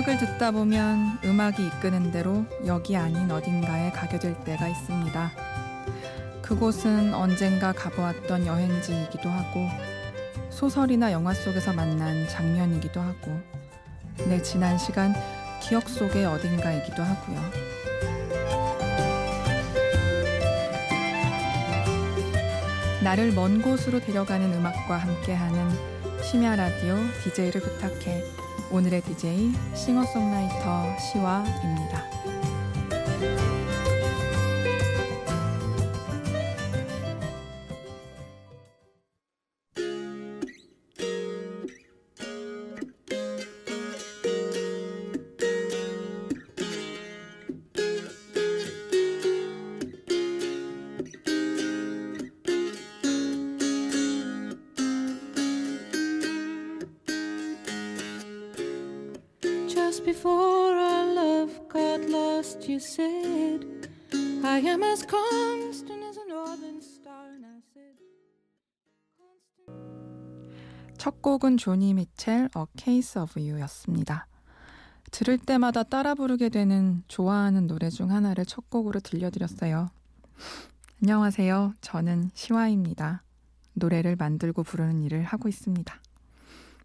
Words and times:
음악을 0.00 0.16
듣다 0.16 0.50
보면 0.50 1.18
음악이 1.24 1.66
이끄는 1.66 2.10
대로 2.10 2.46
여기 2.64 2.96
아닌 2.96 3.30
어딘가에 3.30 3.90
가게 3.90 4.18
될 4.18 4.34
때가 4.44 4.66
있습니다. 4.66 5.30
그곳은 6.40 7.12
언젠가 7.12 7.72
가보았던 7.72 8.46
여행지이기도 8.46 9.28
하고 9.28 9.68
소설이나 10.48 11.12
영화 11.12 11.34
속에서 11.34 11.74
만난 11.74 12.26
장면이기도 12.28 12.98
하고 12.98 13.40
내 14.26 14.40
지난 14.40 14.78
시간 14.78 15.14
기억 15.60 15.86
속의 15.86 16.24
어딘가이기도 16.24 17.02
하고요. 17.02 17.38
나를 23.02 23.32
먼 23.32 23.60
곳으로 23.60 24.00
데려가는 24.00 24.54
음악과 24.54 24.96
함께하는 24.96 25.70
심야 26.22 26.56
라디오 26.56 26.96
DJ를 27.22 27.60
부탁해 27.60 28.49
오늘의 28.72 29.02
DJ 29.02 29.50
싱어송라이터 29.74 30.96
시와입니다. 30.98 32.09
Lost, 62.60 62.68
you 62.68 62.78
said, 62.78 63.88
I 64.44 64.58
am 64.58 64.82
as 64.82 65.06
constant 65.06 66.04
as 66.04 66.18
a 66.18 66.26
northern 66.28 66.78
star. 66.78 67.26
And 67.28 67.46
I 67.46 67.60
said, 67.72 67.96
첫 70.98 71.22
곡은 71.22 71.56
조니 71.56 71.94
미첼 71.94 72.50
A 72.56 72.64
Case 72.76 73.20
of 73.20 73.38
You였습니다. 73.38 74.26
들을 75.10 75.38
때마다 75.38 75.82
따라 75.82 76.14
부르게 76.14 76.48
되는 76.50 77.02
좋아하는 77.08 77.66
노래 77.66 77.90
중 77.90 78.10
하나를 78.10 78.44
첫 78.44 78.68
곡으로 78.70 79.00
들려드렸어요. 79.00 79.88
안녕하세요. 81.02 81.74
저는 81.80 82.30
시와입니다. 82.34 83.22
노래를 83.72 84.16
만들고 84.16 84.62
부르는 84.62 85.02
일을 85.02 85.24
하고 85.24 85.48
있습니다. 85.48 85.94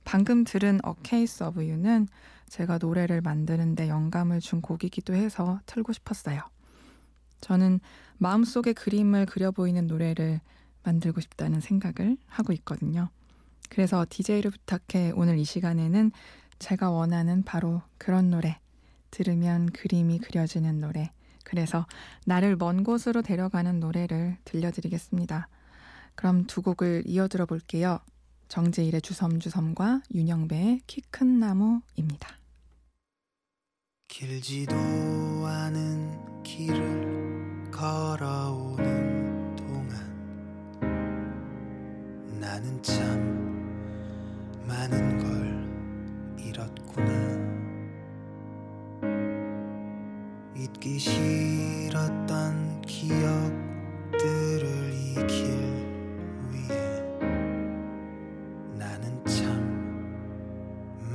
방금 0.05 0.43
들은 0.43 0.79
A 0.85 0.93
Case 1.03 1.45
of 1.45 1.59
You는 1.59 2.07
제가 2.55 2.77
노래를 2.77 3.19
만드는데 3.19 3.89
영감을 3.89 4.39
준 4.39 4.61
곡이기도 4.61 5.13
해서 5.13 5.59
틀고 5.65 5.91
싶었어요. 5.91 6.39
저는 7.41 7.81
마음속에 8.17 8.71
그림을 8.71 9.25
그려 9.25 9.51
보이는 9.51 9.87
노래를 9.87 10.39
만들고 10.83 11.19
싶다는 11.19 11.59
생각을 11.59 12.15
하고 12.27 12.53
있거든요. 12.53 13.09
그래서 13.69 14.05
DJ를 14.09 14.51
부탁해 14.51 15.11
오늘 15.15 15.37
이 15.37 15.43
시간에는 15.43 16.13
제가 16.57 16.91
원하는 16.91 17.43
바로 17.43 17.81
그런 17.97 18.29
노래, 18.29 18.57
들으면 19.11 19.65
그림이 19.73 20.19
그려지는 20.19 20.79
노래, 20.79 21.11
그래서 21.43 21.85
나를 22.25 22.55
먼 22.55 22.85
곳으로 22.85 23.21
데려가는 23.21 23.81
노래를 23.81 24.37
들려드리겠습니다. 24.45 25.49
그럼 26.15 26.45
두 26.45 26.61
곡을 26.61 27.03
이어 27.05 27.27
들어볼게요. 27.27 27.99
정재일의 28.47 29.01
주섬주섬과 29.01 30.03
윤영배의 30.13 30.83
키 30.87 31.01
큰 31.11 31.39
나무입니다. 31.39 32.44
길지도 34.07 34.75
않은 35.45 36.43
길을 36.43 37.71
걸어오는 37.71 39.55
동안 39.55 39.89
나는 42.39 42.81
참 42.81 43.65
많은 44.67 45.17
걸 45.17 45.65
잃었구나 46.39 47.11
잊기 50.55 50.99
싫었던 50.99 52.81
기억들을 52.83 54.93
익힐 54.93 55.85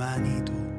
많이도 0.01 0.51
흘렸구나. 0.51 0.70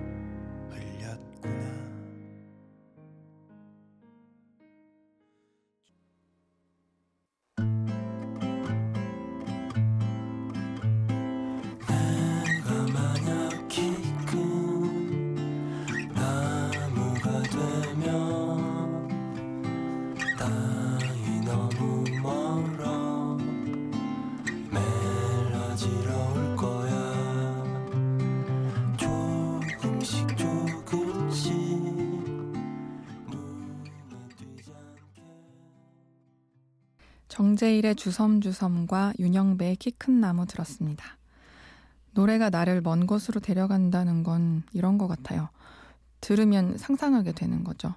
정재일의 37.42 37.97
주섬주섬과 37.97 39.14
윤영배의 39.19 39.75
키 39.75 39.91
큰 39.91 40.20
나무 40.20 40.47
들었습니다. 40.47 41.19
노래가 42.12 42.50
나를 42.50 42.80
먼 42.82 43.04
곳으로 43.04 43.41
데려간다는 43.41 44.22
건 44.22 44.62
이런 44.72 44.97
것 44.97 45.08
같아요. 45.08 45.48
들으면 46.20 46.78
상상하게 46.78 47.32
되는 47.32 47.64
거죠. 47.64 47.97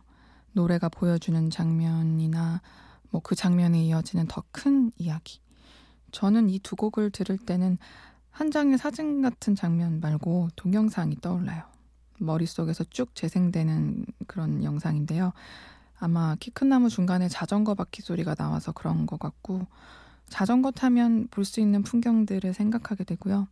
노래가 0.54 0.90
보여주는 0.90 1.52
장면이나 1.52 2.64
뭐 3.12 3.22
그 3.22 3.36
장면에 3.36 3.84
이어지는 3.86 4.26
더 4.28 4.44
큰 4.52 4.92
이야기. 4.98 5.40
저는 6.12 6.50
이 6.50 6.58
두 6.58 6.76
곡을 6.76 7.12
들을 7.12 7.38
때는 7.38 7.78
한 8.32 8.50
장의 8.50 8.80
사진 8.80 9.22
같은 9.22 9.54
장면 9.54 10.00
말고 10.00 10.50
동영상이 10.56 11.18
떠올라요. 11.22 11.62
머릿속에서 12.20 12.84
쭉 12.86 13.14
재생되는 13.14 14.08
그런 14.26 14.64
영상인데요. 14.64 15.34
아마 16.00 16.36
키 16.40 16.52
큰 16.52 16.70
나무 16.70 16.90
중간에 16.90 17.28
자전거 17.30 17.74
바퀴 17.74 18.02
소리가 18.02 18.36
나와서 18.36 18.72
그런 18.72 19.06
것 19.06 19.20
같고 19.20 19.66
자전거 20.30 20.72
타면 20.72 21.28
볼 21.30 21.46
수 21.46 21.60
있는 21.62 21.84
풍경들을 21.84 22.54
생각하게 22.54 23.04
되고요. 23.04 23.48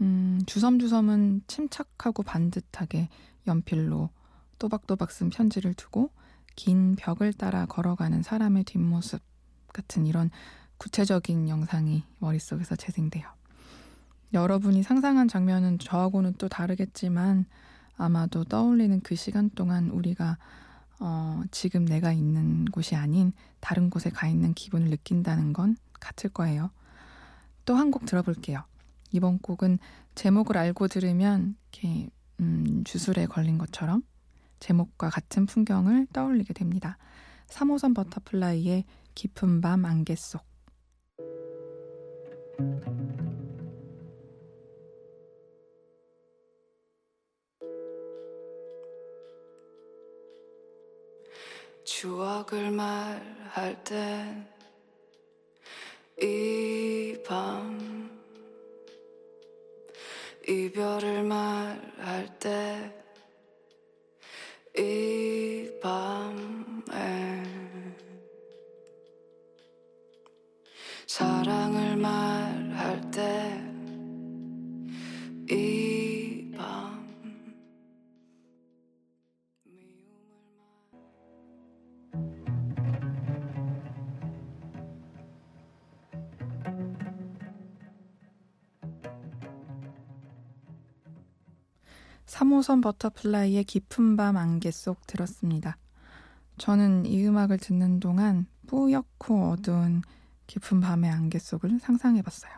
음, 0.00 0.40
주섬주섬은 0.46 1.42
침착하고 1.46 2.22
반듯하게 2.22 3.08
연필로 3.46 4.10
또박또박 4.58 5.10
쓴 5.10 5.30
편지를 5.30 5.74
두고 5.74 6.10
긴 6.54 6.96
벽을 6.96 7.32
따라 7.32 7.66
걸어가는 7.66 8.22
사람의 8.22 8.64
뒷모습 8.64 9.20
같은 9.72 10.06
이런 10.06 10.30
구체적인 10.78 11.48
영상이 11.48 12.04
머릿속에서 12.18 12.76
재생돼요. 12.76 13.26
여러분이 14.32 14.82
상상한 14.82 15.28
장면은 15.28 15.78
저하고는 15.78 16.34
또 16.38 16.48
다르겠지만 16.48 17.46
아마도 17.96 18.44
떠올리는 18.44 19.00
그 19.00 19.14
시간 19.14 19.50
동안 19.50 19.90
우리가 19.90 20.38
어, 21.04 21.42
지금 21.50 21.84
내가 21.84 22.12
있는 22.12 22.64
곳이 22.66 22.94
아닌 22.94 23.32
다른 23.58 23.90
곳에 23.90 24.08
가 24.08 24.28
있는 24.28 24.54
기분을 24.54 24.88
느낀다는 24.90 25.52
건 25.52 25.76
같을 25.98 26.30
거예요. 26.30 26.70
또 27.64 27.74
한 27.74 27.90
곡 27.90 28.06
들어볼게요. 28.06 28.62
이번 29.10 29.38
곡은 29.40 29.78
제목을 30.14 30.56
알고 30.56 30.86
들으면 30.88 31.56
이렇게 31.72 32.08
음, 32.40 32.84
주술에 32.84 33.26
걸린 33.26 33.58
것처럼 33.58 34.02
제목과 34.60 35.10
같은 35.10 35.46
풍경을 35.46 36.06
떠올리게 36.12 36.54
됩니다. 36.54 36.98
3호선 37.48 37.94
버터플라이의 37.96 38.84
깊은 39.16 39.60
밤 39.60 39.84
안개 39.84 40.14
속 40.14 40.44
추억을 51.84 52.70
말할 52.70 53.82
땐 53.84 54.46
이 56.20 57.16
밤 57.26 58.10
이별을 60.46 61.22
말할 61.22 62.38
때 62.38 63.02
이 64.74 65.70
밤에 65.82 67.42
사랑을 71.06 71.96
말할 71.96 73.10
때 73.10 73.51
3호선 92.26 92.82
버터플라이의 92.82 93.64
깊은 93.64 94.16
밤 94.16 94.36
안개 94.36 94.70
속 94.70 95.06
들었습니다. 95.06 95.76
저는 96.58 97.06
이 97.06 97.26
음악을 97.26 97.58
듣는 97.58 98.00
동안 98.00 98.46
뿌옇고 98.66 99.50
어두운 99.50 100.02
깊은 100.46 100.80
밤의 100.80 101.10
안개 101.10 101.38
속을 101.38 101.78
상상해 101.80 102.22
봤어요. 102.22 102.52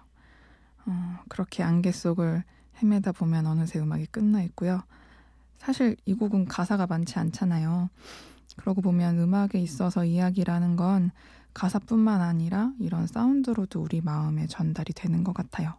어, 0.86 1.18
그렇게 1.28 1.62
안개 1.62 1.92
속을 1.92 2.44
헤매다 2.82 3.12
보면 3.12 3.46
어느새 3.46 3.78
음악이 3.78 4.06
끝나 4.06 4.42
있고요. 4.42 4.82
사실 5.58 5.96
이 6.04 6.14
곡은 6.14 6.46
가사가 6.46 6.86
많지 6.86 7.18
않잖아요. 7.18 7.88
그러고 8.56 8.82
보면 8.82 9.18
음악에 9.18 9.58
있어서 9.58 10.04
이야기라는 10.04 10.76
건 10.76 11.10
가사뿐만 11.54 12.20
아니라 12.20 12.72
이런 12.80 13.06
사운드로도 13.06 13.80
우리 13.80 14.00
마음에 14.00 14.46
전달이 14.46 14.92
되는 14.92 15.24
것 15.24 15.32
같아요. 15.32 15.74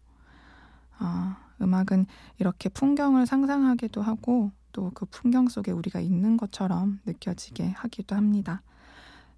아, 1.65 1.83
음악은 1.83 2.05
이렇게 2.39 2.69
풍경을 2.69 3.25
상상하기도 3.25 4.01
하고 4.01 4.51
또 4.73 4.91
그 4.93 5.05
풍경 5.05 5.47
속에 5.47 5.71
우리가 5.71 5.99
있는 6.01 6.37
것처럼 6.37 6.99
느껴지게 7.05 7.69
하기도 7.69 8.15
합니다. 8.15 8.61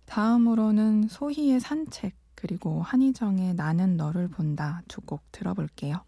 다음으로는 0.06 1.08
소희의 1.10 1.60
산책 1.60 2.16
그리고 2.36 2.82
한희정의 2.84 3.54
나는 3.56 3.98
너를 3.98 4.28
본다 4.30 4.82
두 4.88 5.02
곡 5.02 5.22
들어볼게요. 5.32 6.07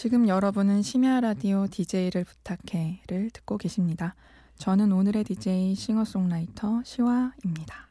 지금 0.00 0.28
여러분은 0.28 0.82
심야 0.82 1.20
라디오 1.20 1.66
DJ를 1.66 2.22
부탁해를 2.22 3.30
듣고 3.30 3.58
계십니다. 3.58 4.14
저는 4.56 4.92
오늘의 4.92 5.24
DJ 5.24 5.74
싱어송라이터 5.74 6.82
시와입니다. 6.84 7.88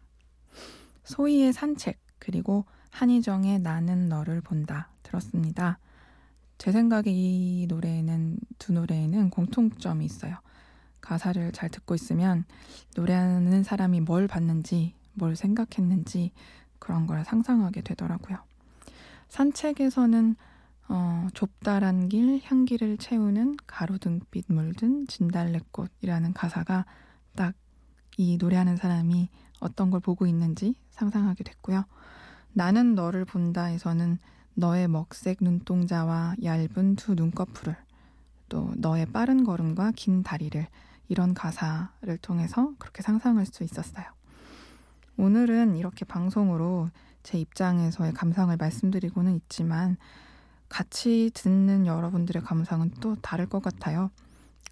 소히의 1.03 1.51
산책 1.51 1.99
그리고 2.17 2.63
한희정의 2.91 3.59
나는 3.59 4.07
너를 4.07 4.39
본다 4.39 4.89
들었습니다. 5.03 5.79
제 6.57 6.71
생각에 6.71 7.05
이 7.07 7.65
노래에는 7.69 8.37
두 8.57 8.73
노래에는 8.73 9.29
공통점이 9.29 10.05
있어요. 10.05 10.37
가사를 11.01 11.51
잘 11.51 11.69
듣고 11.69 11.95
있으면 11.95 12.45
노래하는 12.95 13.63
사람이 13.63 14.01
뭘 14.01 14.27
봤는지 14.27 14.95
뭘 15.13 15.35
생각했는지 15.35 16.31
그런 16.79 17.07
걸 17.07 17.23
상상하게 17.23 17.81
되더라고요. 17.81 18.37
산책에서는 19.29 20.35
어, 20.89 21.27
좁다란 21.33 22.07
길 22.09 22.41
향기를 22.43 22.97
채우는 22.97 23.57
가로등빛 23.67 24.45
물든 24.47 25.05
진달래꽃이라는 25.07 26.33
가사가 26.33 26.85
딱 27.35 27.53
이 28.17 28.37
노래하는 28.37 28.75
사람이 28.75 29.29
어떤 29.59 29.91
걸 29.91 29.99
보고 29.99 30.25
있는지 30.25 30.75
상상하게 30.89 31.43
됐고요. 31.43 31.85
나는 32.51 32.95
너를 32.95 33.25
본다에서는 33.25 34.17
너의 34.59 34.87
먹색 34.87 35.37
눈동자와 35.41 36.35
얇은 36.41 36.95
두 36.95 37.13
눈꺼풀을 37.13 37.77
또 38.49 38.73
너의 38.75 39.05
빠른 39.05 39.43
걸음과 39.43 39.91
긴 39.95 40.23
다리를 40.23 40.65
이런 41.09 41.35
가사를 41.35 42.17
통해서 42.23 42.73
그렇게 42.79 43.03
상상할 43.03 43.45
수 43.45 43.63
있었어요. 43.63 44.05
오늘은 45.15 45.75
이렇게 45.75 46.05
방송으로 46.05 46.89
제 47.21 47.37
입장에서의 47.37 48.13
감상을 48.13 48.57
말씀드리고는 48.57 49.35
있지만 49.35 49.95
같이 50.69 51.29
듣는 51.35 51.85
여러분들의 51.85 52.41
감상은 52.41 52.89
또 52.99 53.13
다를 53.15 53.45
것 53.45 53.61
같아요. 53.61 54.09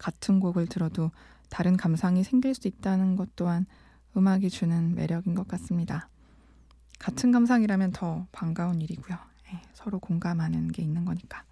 같은 0.00 0.40
곡을 0.40 0.66
들어도 0.66 1.12
다른 1.48 1.76
감상이 1.76 2.24
생길 2.24 2.56
수 2.56 2.66
있다는 2.66 3.14
것 3.14 3.36
또한 3.36 3.66
음악이 4.16 4.50
주는 4.50 4.96
매력인 4.96 5.36
것 5.36 5.46
같습니다. 5.46 6.08
같은 6.98 7.30
감상이라면 7.30 7.92
더 7.92 8.26
반가운 8.32 8.80
일이고요. 8.80 9.35
네, 9.56 9.62
서로 9.72 9.98
공감하는 9.98 10.68
게 10.68 10.82
있는 10.82 11.04
거니까. 11.04 11.42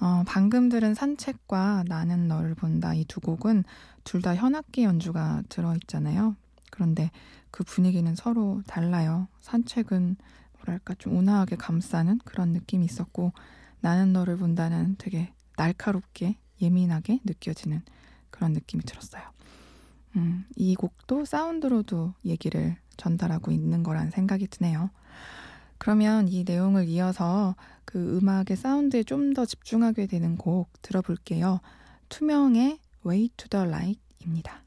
어, 0.00 0.22
방금 0.26 0.68
들은 0.68 0.94
산책과 0.94 1.84
나는 1.86 2.28
너를 2.28 2.54
본다 2.54 2.92
이 2.94 3.04
두 3.06 3.20
곡은 3.20 3.64
둘 4.04 4.20
다 4.22 4.34
현악기 4.36 4.84
연주가 4.84 5.42
들어있잖아요. 5.48 6.36
그런데 6.70 7.10
그 7.50 7.64
분위기는 7.64 8.14
서로 8.14 8.62
달라요. 8.66 9.28
산책은 9.40 10.16
뭐랄까 10.58 10.94
좀 10.98 11.16
온화하게 11.16 11.56
감싸는 11.56 12.18
그런 12.24 12.50
느낌이 12.50 12.84
있었고 12.84 13.32
나는 13.80 14.12
너를 14.12 14.36
본다는 14.36 14.96
되게 14.98 15.32
날카롭게 15.56 16.36
예민하게 16.60 17.20
느껴지는 17.24 17.82
그런 18.30 18.52
느낌이 18.52 18.82
들었어요. 18.84 19.22
음, 20.16 20.44
이 20.56 20.74
곡도 20.74 21.24
사운드로도 21.24 22.14
얘기를 22.24 22.76
전달하고 22.96 23.52
있는 23.52 23.82
거란 23.82 24.10
생각이 24.10 24.48
드네요. 24.48 24.90
그러면 25.78 26.28
이 26.28 26.44
내용을 26.44 26.88
이어서 26.88 27.54
그 27.84 28.18
음악의 28.18 28.56
사운드에 28.56 29.02
좀 29.04 29.34
더 29.34 29.44
집중하게 29.44 30.06
되는 30.06 30.36
곡 30.36 30.68
들어볼게요. 30.82 31.60
투명의 32.08 32.78
Way 33.04 33.30
to 33.36 33.48
the 33.48 33.66
Light입니다. 33.66 34.65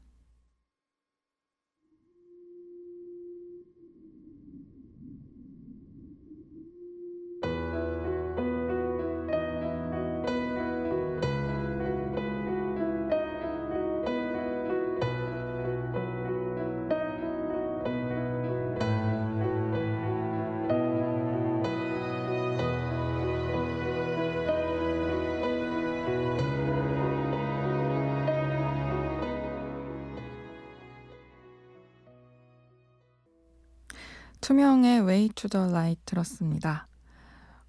투명의 34.40 35.00
Way 35.00 35.28
to 35.34 35.48
the 35.48 35.68
Light 35.68 36.02
들었습니다. 36.04 36.86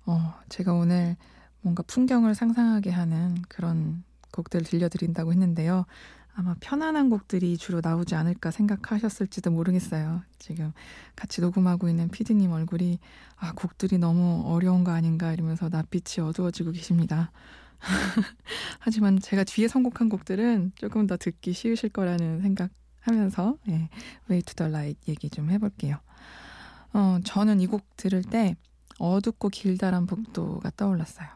어, 0.06 0.34
제가 0.50 0.74
오늘 0.74 1.16
뭔가 1.62 1.84
풍경을 1.84 2.34
상상하게 2.34 2.90
하는 2.90 3.42
그런 3.48 4.04
곡들 4.32 4.63
들려드린다고 4.63 5.32
했는데요. 5.32 5.86
아마 6.34 6.56
편안한 6.62 7.10
곡들이 7.10 7.58
주로 7.58 7.82
나오지 7.84 8.16
않을까 8.16 8.51
생각하셨을지도 8.51 9.51
모르겠어요. 9.51 10.24
지금 10.40 10.72
같이 11.16 11.42
녹음하고 11.42 11.90
있는 11.90 12.08
피디님 12.08 12.51
얼굴이 12.51 13.00
아, 13.36 13.51
곡들이 13.54 13.98
너무 13.98 14.44
어려운 14.46 14.84
거 14.84 14.92
아닌가 14.92 15.34
이러면서 15.34 15.68
낯빛이 15.70 16.25
어두워지고 16.25 16.72
계십니다. 16.72 17.32
하지만 18.80 19.20
제가 19.20 19.44
뒤에 19.44 19.68
선곡한 19.68 20.08
곡들은 20.08 20.72
조금 20.75 21.06
더 21.06 21.18
듣기 21.18 21.51
쉬우실 21.51 21.90
거라는 21.90 22.42
생각하면서 22.42 23.58
예, 23.70 23.90
Way 24.30 24.42
to 24.44 24.56
the 24.56 24.72
Light 24.72 25.12
얘기 25.12 25.30
좀 25.30 25.50
해볼게요. 25.50 25.98
어, 26.94 27.20
저는 27.24 27.62
이 27.62 27.68
곡 27.68 27.82
들을 27.98 28.22
때 28.24 28.56
어둡고 29.00 29.50
길다란 29.50 30.06
복도가 30.06 30.72
떠올랐어요. 30.78 31.28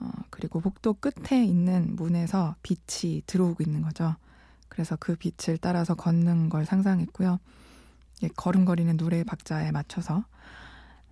어, 0.00 0.10
그리고 0.30 0.60
복도 0.60 0.94
끝에 0.94 1.44
있는 1.44 1.96
문에서 1.96 2.54
빛이 2.62 3.22
들어오고 3.26 3.62
있는 3.62 3.82
거죠. 3.82 4.16
그래서 4.68 4.96
그 4.96 5.16
빛을 5.16 5.58
따라서 5.58 5.94
걷는 5.94 6.48
걸 6.50 6.64
상상했고요. 6.66 7.38
예, 8.22 8.28
걸음거리는 8.28 8.96
노래 8.96 9.24
박자에 9.24 9.70
맞춰서 9.72 10.24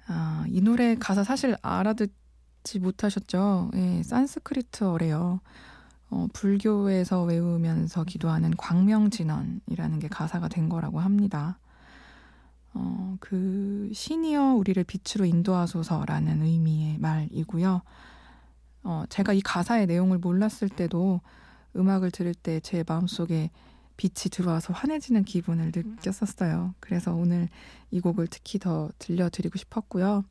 아, 0.09 0.45
이 0.49 0.61
노래 0.61 0.95
가사 0.97 1.25
사실 1.25 1.57
알아듣지 1.62 2.79
못하셨죠? 2.81 3.71
예, 3.75 4.03
산스크리트어래요. 4.03 5.41
어, 6.11 6.26
불교에서 6.33 7.25
외우면서 7.25 8.05
기도하는 8.05 8.53
광명진언이라는 8.57 9.99
게 9.99 10.09
가사가 10.09 10.49
된 10.49 10.69
거라고 10.69 11.00
합니다. 11.00 11.59
어, 12.78 13.16
그 13.21 13.90
신이여 13.95 14.54
우리를 14.54 14.83
빛으로 14.85 15.25
인도하소서라는 15.25 16.42
의미의 16.42 16.99
말이고요. 16.99 17.80
어, 18.85 19.04
제가 19.09 19.33
이 19.33 19.40
가사의 19.40 19.87
내용을 19.87 20.18
몰랐을 20.18 20.68
때도 20.68 21.21
음악을 21.75 22.11
들을 22.11 22.35
때 22.35 22.61
제 22.61 22.85
마음속에 22.87 23.50
빛이 23.97 24.30
들어와서 24.30 24.75
환해지는 24.75 25.25
기분을 25.25 25.73
느꼈었어요. 25.75 26.75
그래서 26.80 27.14
오늘 27.14 27.49
이 27.90 28.00
곡을 28.00 28.26
특히 28.26 28.59
더 28.59 28.90
들려드리고 28.99 29.56
싶었고요. 29.56 30.25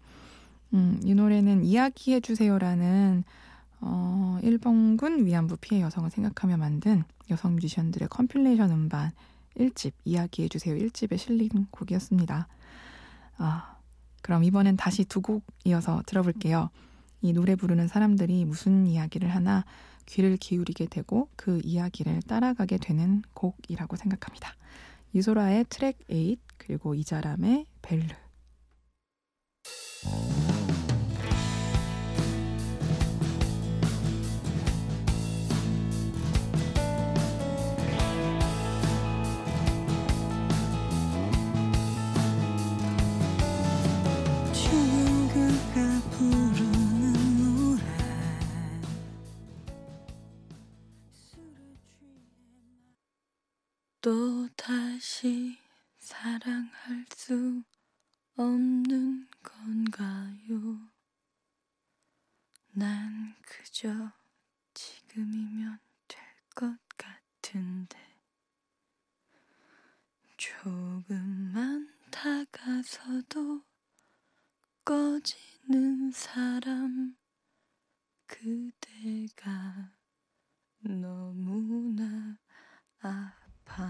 음, 0.76 1.00
이 1.04 1.16
노래는 1.16 1.64
이야기해주세요라는 1.64 3.24
어, 3.82 4.40
일본군 4.44 5.26
위안부 5.26 5.58
피해 5.62 5.82
여성을 5.82 6.10
생각하며 6.12 6.58
만든 6.58 7.04
여성 7.32 7.56
뮤지션들의 7.56 8.08
compilation 8.10 8.70
음반 8.70 9.12
1집 9.58 9.94
이야기해 10.04 10.48
주세요 10.50 10.76
1집에 10.76 11.18
실린 11.18 11.50
곡이었습니다. 11.72 12.48
아, 13.38 13.78
그럼 14.22 14.44
이번엔 14.44 14.78
다시 14.78 15.06
두 15.06 15.22
곡 15.22 15.44
이어서 15.66 16.02
들어볼게요. 16.06 16.70
이 17.22 17.34
노래 17.34 17.56
부르는 17.56 17.88
사람들이 17.88 18.46
무슨 18.46 18.88
이야기를 18.88 19.30
하나 19.30 19.66
귀를 20.06 20.38
기울이게 20.38 20.86
되고 20.88 21.30
그 21.36 21.60
이야기를 21.64 22.22
따라가게 22.24 22.78
되는 22.78 23.24
곡이라고 23.34 23.96
생각합니다. 23.96 24.54
이소라의 25.14 25.66
트랙 25.70 25.98
8 26.08 26.36
그리고 26.58 26.94
이자람의 26.94 27.66
벨르 27.82 28.08
또 54.06 54.48
다시 54.56 55.58
사랑할 55.98 57.08
수 57.10 57.64
없는 58.38 59.28
건가요? 59.42 60.92
난 62.74 63.34
그저 63.42 64.12
지금이면 64.76 65.80
될 66.08 66.24
것 66.54 66.78
같은데 67.00 67.98
조금만 70.38 71.92
다가서도 72.12 73.64
꺼지는 74.86 76.12
사람 76.12 77.18
그대가 78.28 79.96
너무나 80.82 82.38
아 83.02 83.45
아파 83.66 83.84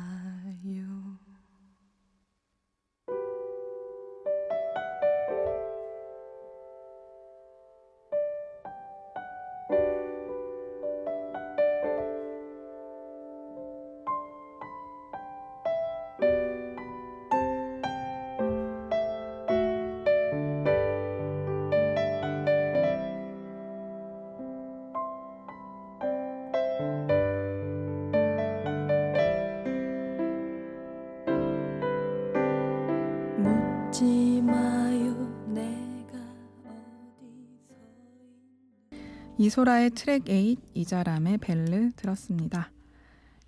이소라의 39.37 39.89
트랙 39.89 40.23
8, 40.25 40.55
이자람의 40.75 41.39
벨르 41.39 41.91
들었습니다. 41.97 42.71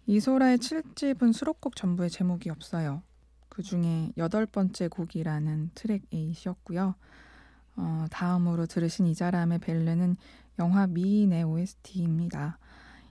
이소라의 0.05 0.57
7집은 0.57 1.31
수록곡 1.31 1.77
전부에 1.77 2.09
제목이 2.09 2.49
없어요. 2.49 3.03
그 3.47 3.63
중에 3.63 4.11
여덟 4.17 4.45
번째 4.45 4.89
곡이라는 4.89 5.71
트랙 5.75 6.09
8이었고요. 6.09 6.95
어, 7.77 8.05
다음으로 8.11 8.65
들으신 8.65 9.07
이자람의 9.07 9.59
벨르는 9.59 10.17
영화 10.59 10.87
미인의 10.87 11.43
OST입니다. 11.45 12.59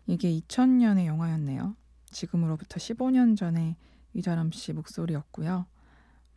이게 0.06 0.30
2000년의 0.38 1.06
영화였네요. 1.06 1.74
지금으로부터 2.10 2.76
15년 2.76 3.38
전에 3.38 3.76
이자람 4.12 4.52
씨 4.52 4.74
목소리였고요. 4.74 5.64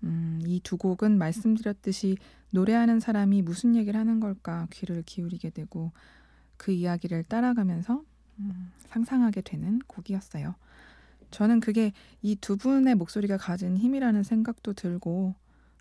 음, 0.03 0.39
이 0.45 0.61
두 0.63 0.77
곡은 0.77 1.17
말씀드렸듯이 1.17 2.17
노래하는 2.51 3.01
사람이 3.01 3.41
무슨 3.41 3.75
얘기를 3.75 3.99
하는 3.99 4.21
걸까 4.21 4.67
귀를 4.71 5.03
기울이게 5.03 5.49
되고 5.49 5.91
그 6.59 6.71
이야기를 6.71 7.23
따라가면서 7.23 8.03
음, 8.39 8.71
상상하게 8.89 9.41
되는 9.41 9.79
곡이었어요. 9.87 10.53
저는 11.31 11.59
그게 11.61 11.93
이 12.21 12.35
두 12.35 12.57
분의 12.57 12.95
목소리가 12.95 13.37
가진 13.37 13.77
힘이라는 13.77 14.21
생각도 14.23 14.73
들고 14.73 15.33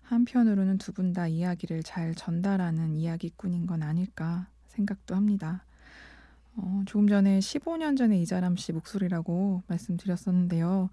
한편으로는 0.03 0.77
두 0.79 0.91
분 0.93 1.13
다 1.13 1.27
이야기를 1.27 1.83
잘 1.83 2.15
전달하는 2.15 2.95
이야기꾼인 2.95 3.67
건 3.67 3.83
아닐까 3.83 4.47
생각도 4.69 5.15
합니다. 5.15 5.63
어, 6.55 6.81
조금 6.87 7.07
전에 7.07 7.39
15년 7.39 7.97
전에 7.97 8.19
이자람 8.21 8.55
씨 8.55 8.71
목소리라고 8.73 9.61
말씀드렸었는데요. 9.67 10.89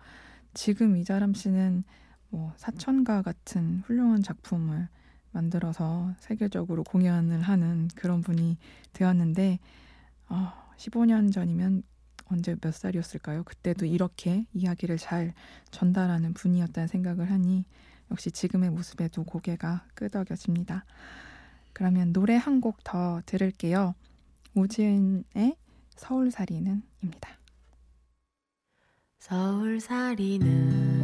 지금 0.55 0.97
이자람 0.97 1.33
씨는 1.35 1.85
뭐 2.31 2.53
사천가 2.57 3.23
같은 3.23 3.83
훌륭한 3.87 4.23
작품을 4.23 4.89
만들어서 5.37 6.15
세계적으로 6.19 6.83
공연을 6.83 7.43
하는 7.43 7.89
그런 7.95 8.23
분이 8.23 8.57
되었는데 8.95 9.59
어, 10.29 10.53
15년 10.79 11.33
전이면 11.33 11.83
언제 12.29 12.57
몇 12.61 12.75
살이었을까요? 12.75 13.45
그때도 13.45 13.87
이렇게 13.87 14.47
이야기를 14.53 14.97
잘 14.99 15.33
전달하는 15.71 16.33
분이었다는 16.35 16.89
생각을 16.89 17.31
하니 17.31 17.65
역시 18.11 18.31
지금의 18.31 18.71
모습에도 18.71 19.25
고개가 19.25 19.85
끄덕여집니다. 19.95 20.85
그러면 21.73 22.13
노래 22.13 22.37
한 22.37 22.61
곡 22.61 22.79
더 22.83 23.21
들을게요. 23.27 23.95
오지은의 24.55 25.57
서울살이는입니다. 25.97 27.31
서울살이는 29.21 30.96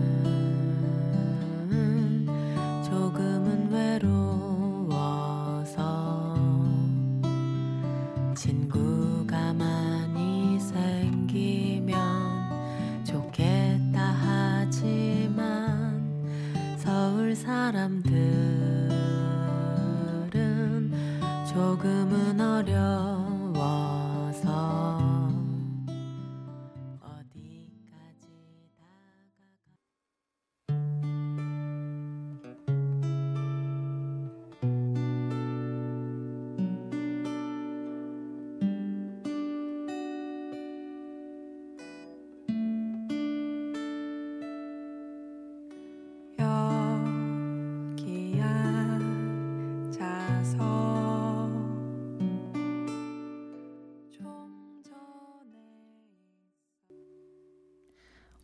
사람들 17.63 18.12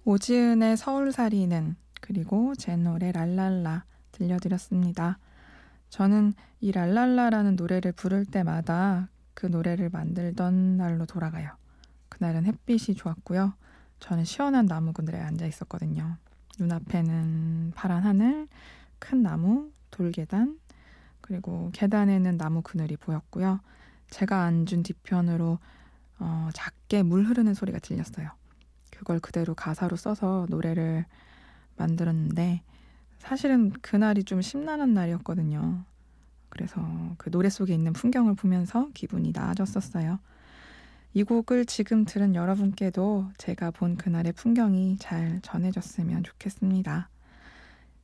오지은의 0.08 0.78
서울살이는 0.78 1.76
그리고 2.00 2.54
제 2.54 2.76
노래 2.76 3.12
랄랄라 3.12 3.84
들려드렸습니다. 4.12 5.18
저는 5.90 6.32
이 6.62 6.72
랄랄라라는 6.72 7.56
노래를 7.56 7.92
부를 7.92 8.24
때마다 8.24 9.10
그 9.34 9.44
노래를 9.44 9.90
만들던 9.90 10.78
날로 10.78 11.04
돌아가요. 11.04 11.50
그날은 12.08 12.46
햇빛이 12.46 12.96
좋았고요. 12.96 13.52
저는 14.00 14.24
시원한 14.24 14.64
나무 14.64 14.94
그늘에 14.94 15.20
앉아 15.20 15.44
있었거든요. 15.44 16.16
눈앞에는 16.58 17.72
파란 17.74 18.02
하늘, 18.02 18.48
큰 18.98 19.22
나무, 19.22 19.70
돌계단, 19.90 20.58
그리고 21.20 21.68
계단에는 21.74 22.38
나무 22.38 22.62
그늘이 22.62 22.96
보였고요. 22.96 23.60
제가 24.08 24.44
앉은 24.44 24.84
뒤편으로 24.84 25.58
어, 26.18 26.48
작게 26.54 27.02
물 27.02 27.24
흐르는 27.24 27.52
소리가 27.52 27.78
들렸어요. 27.80 28.30
그걸 28.98 29.20
그대로 29.20 29.54
가사로 29.54 29.96
써서 29.96 30.46
노래를 30.50 31.04
만들었는데 31.76 32.62
사실은 33.18 33.70
그날이 33.80 34.24
좀 34.24 34.42
심란한 34.42 34.92
날이었거든요. 34.92 35.84
그래서 36.48 37.14
그 37.16 37.30
노래 37.30 37.48
속에 37.48 37.72
있는 37.72 37.92
풍경을 37.92 38.34
보면서 38.34 38.88
기분이 38.94 39.30
나아졌었어요. 39.32 40.18
이 41.14 41.22
곡을 41.22 41.66
지금 41.66 42.04
들은 42.04 42.34
여러분께도 42.34 43.30
제가 43.38 43.70
본 43.70 43.96
그날의 43.96 44.32
풍경이 44.32 44.96
잘 44.98 45.38
전해졌으면 45.42 46.24
좋겠습니다. 46.24 47.08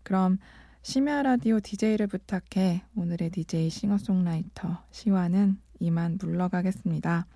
그럼 0.05 0.39
심야 0.83 1.23
라디오 1.23 1.59
DJ를 1.59 2.07
부탁해 2.07 2.85
오늘의 2.95 3.31
DJ 3.31 3.69
싱어송라이터 3.69 4.85
시와는 4.93 5.59
이만 5.81 6.19
물러가겠습니다. 6.21 7.27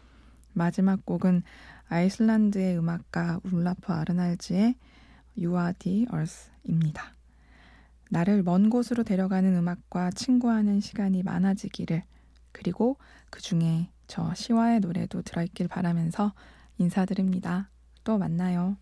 마지막 0.52 1.05
곡은 1.05 1.43
아이슬란드의 1.88 2.78
음악가 2.78 3.40
울라프 3.45 3.93
Are 3.93 5.75
the 5.78 6.07
Earth입니다. 6.12 7.14
나를 8.11 8.43
먼 8.43 8.71
곳으로 8.71 9.02
데려가는 9.02 9.55
음악과 9.57 10.11
친구하는 10.11 10.81
시간이 10.81 11.23
많아지기를 11.23 12.02
그리고 12.52 12.97
그 13.31 13.40
중에 13.40 13.90
저 14.07 14.35
시와의 14.35 14.81
노래도 14.81 15.23
들어있길 15.23 15.69
바라면서 15.69 16.33
인사드립니다. 16.78 17.71
또 18.05 18.19
만나요. 18.19 18.76